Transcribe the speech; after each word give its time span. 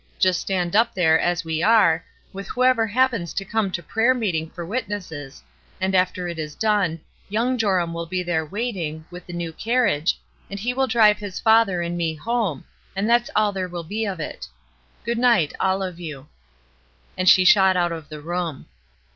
Just 0.17 0.41
stand 0.41 0.75
up 0.75 0.95
there, 0.95 1.19
as 1.19 1.45
we 1.45 1.61
are, 1.61 2.03
^ath 2.33 2.47
whoever 2.47 2.87
happens 2.87 3.35
to 3.35 3.45
come 3.45 3.69
to 3.69 3.83
prayer 3.83 4.15
meet 4.15 4.33
ing 4.33 4.49
for 4.49 4.65
witnesses, 4.65 5.43
and 5.79 5.93
after 5.93 6.27
it 6.27 6.39
is 6.39 6.55
done, 6.55 6.99
young 7.29 7.55
Joramwill 7.55 8.09
be 8.09 8.23
there 8.23 8.43
waiting, 8.43 9.05
with 9.11 9.27
the 9.27 9.33
new 9.33 9.51
car 9.53 9.85
riage, 9.85 10.15
and 10.49 10.59
he 10.59 10.73
will 10.73 10.87
drive 10.87 11.19
his 11.19 11.39
father 11.39 11.83
and 11.83 11.95
me 11.97 12.15
home, 12.15 12.65
and 12.95 13.07
that 13.07 13.21
is 13.21 13.31
all 13.35 13.51
there 13.51 13.67
will 13.67 13.83
be 13.83 14.05
of 14.07 14.19
it. 14.19 14.47
Good 15.05 15.19
night, 15.19 15.53
all 15.59 15.83
of 15.83 15.99
you." 15.99 16.29
And 17.15 17.29
she 17.29 17.45
shot 17.45 17.77
out 17.77 17.91
of 17.91 18.09
the 18.09 18.21
room. 18.21 18.65